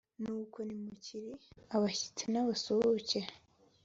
nuko 0.21 0.57
ntimukiri 0.67 1.29
abashyitsi 1.75 2.25
n’abasuhuke 2.33 3.19